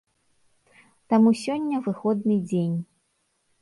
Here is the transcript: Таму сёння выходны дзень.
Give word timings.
Таму 1.13 1.35
сёння 1.43 1.85
выходны 1.91 2.43
дзень. 2.51 2.77